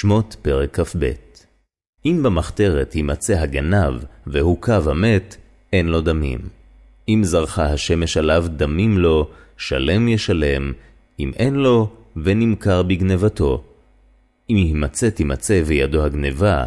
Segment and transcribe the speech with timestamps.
[0.00, 1.10] שמות פרק כ"ב
[2.06, 3.94] אם במחתרת יימצא הגנב
[4.26, 5.36] והוכב המת,
[5.72, 6.38] אין לו דמים.
[7.08, 10.72] אם זרחה השמש עליו דמים לו, שלם ישלם,
[11.20, 13.64] אם אין לו, ונמכר בגנבתו.
[14.50, 16.64] אם יימצא תימצא בידו הגנבה,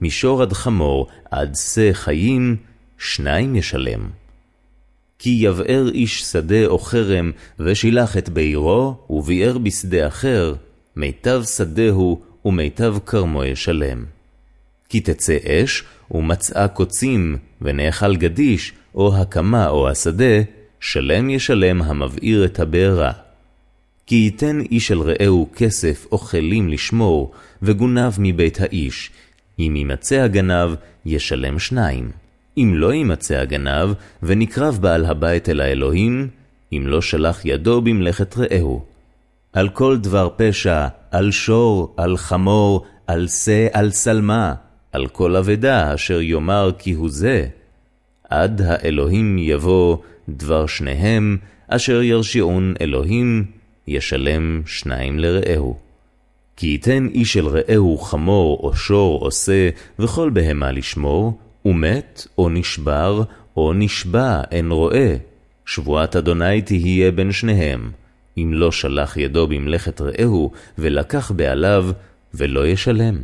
[0.00, 2.56] מישור עד חמור עד שא חיים,
[2.98, 4.10] שניים ישלם.
[5.18, 10.54] כי יבער איש שדה או חרם, ושילח את בעירו, וביער בשדה אחר,
[10.96, 14.04] מיטב שדהו ומיטב כרמו ישלם.
[14.88, 20.42] כי תצא אש, ומצאה קוצים, ונאכל גדיש, או הקמה או השדה,
[20.80, 23.12] שלם ישלם המבעיר את הבעירה.
[24.06, 29.10] כי ייתן איש אל רעהו כסף או כלים לשמור, וגונב מבית האיש.
[29.58, 30.70] אם יימצא הגנב,
[31.06, 32.10] ישלם שניים.
[32.58, 36.28] אם לא יימצא הגנב, ונקרב בעל הבית אל האלוהים,
[36.72, 38.84] אם לא שלח ידו במלאכת רעהו.
[39.52, 44.54] על כל דבר פשע, על שור, על חמור, על שא, על שלמה,
[44.92, 47.46] על כל אבדה אשר יאמר כי הוא זה.
[48.30, 49.96] עד האלוהים יבוא
[50.28, 51.36] דבר שניהם,
[51.68, 53.44] אשר ירשיעון אלוהים,
[53.86, 55.76] ישלם שניים לרעהו.
[56.56, 62.48] כי ייתן איש אל רעהו חמור או שור או שא, וכל בהמה לשמור, ומת או
[62.48, 63.22] נשבר,
[63.56, 65.16] או נשבע אין רואה.
[65.66, 67.90] שבועת אדוני תהיה בין שניהם.
[68.42, 71.86] אם לא שלח ידו במלאכת רעהו, ולקח בעליו,
[72.34, 73.22] ולא ישלם.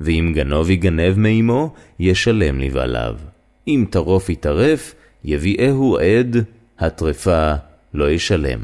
[0.00, 3.16] ואם גנוב יגנב מאמו, ישלם לבעליו.
[3.68, 4.94] אם טרוף יטרף,
[5.24, 6.36] יביאהו עד,
[6.78, 7.52] הטרפה
[7.94, 8.58] לא ישלם.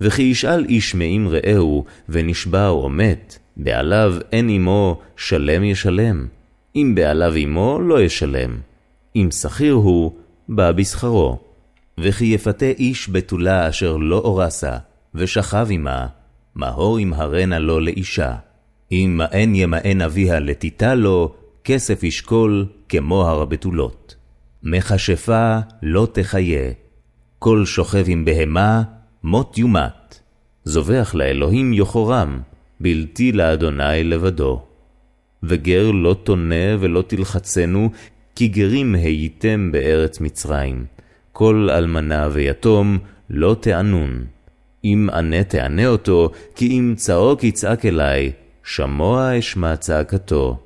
[0.00, 6.26] וכי ישאל איש מעם רעהו, ונשבע או מת, בעליו אין עמו, שלם ישלם.
[6.76, 8.56] אם בעליו עמו, לא ישלם.
[9.16, 10.12] אם שכיר הוא,
[10.48, 11.45] בא בשכרו.
[12.00, 14.76] וכי יפתה איש בתולה אשר לא אורסה,
[15.14, 16.06] ושכב עמה,
[16.54, 18.34] מהו ימהרנה לו לאישה.
[18.92, 24.16] אם מאן ימאן אביה לתיתה לו, כסף ישקול כמוהר בתולות.
[24.62, 26.70] מכשפה לא תחיה,
[27.38, 28.82] כל שוכב עם בהמה,
[29.22, 30.20] מות יומת.
[30.64, 32.40] זובח לאלוהים יוחרם,
[32.80, 34.62] בלתי לאדוני לבדו.
[35.42, 37.90] וגר לא תונה ולא תלחצנו,
[38.34, 40.84] כי גרים הייתם בארץ מצרים.
[41.38, 42.98] כל אלמנה ויתום
[43.30, 44.24] לא תענון.
[44.84, 48.32] אם ענה תענה אותו, כי אם צעוק יצעק אלי,
[48.64, 50.58] שמוע אשמע צעקתו.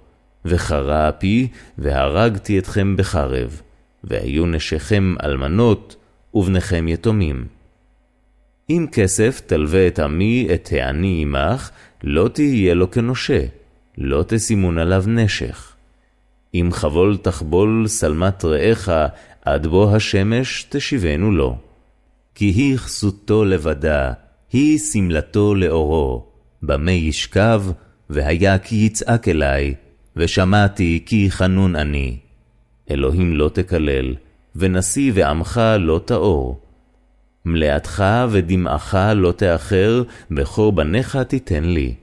[0.45, 1.49] וחרה אפי,
[1.79, 3.61] והרגתי אתכם בחרב,
[4.05, 5.97] והיו נשיכם אלמנות,
[6.35, 7.47] ובניכם יתומים.
[8.71, 11.71] אם כסף תלווה את עמי את העני עמך,
[12.05, 13.45] לא תהיה לו כנושה,
[13.99, 15.73] לא תשימון עליו נשך.
[16.55, 18.89] אם חבול תחבול שלמת רעך,
[19.45, 21.57] עד בוא השמש תשיבנו לו.
[22.35, 24.13] כי היא כסותו לבדה,
[24.53, 26.27] היא שמלתו לאורו,
[26.63, 27.63] במה ישכב,
[28.11, 29.75] והיה כי יצעק אלי,
[30.17, 32.19] ושמעתי כי חנון אני.
[32.91, 34.15] אלוהים לא תקלל,
[34.57, 36.61] ונשיא ועמך לא תאור.
[37.45, 41.95] מלאתך ודמעך לא תאחר, בכור בניך תיתן לי.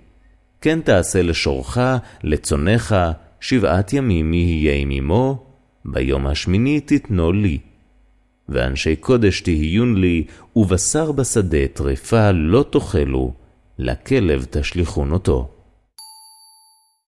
[0.62, 1.78] כן תעשה לשורך,
[2.24, 2.96] לצונך,
[3.40, 5.47] שבעת ימים יהיה עממו,
[5.88, 7.60] ביום השמיני תתנו לי.
[8.50, 10.24] ואנשי קודש תהיון לי,
[10.56, 13.34] ובשר בשדה טרפה לא תאכלו,
[13.80, 15.57] לכלב תשליכון אותו.